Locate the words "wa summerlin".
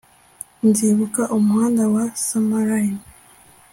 1.93-2.95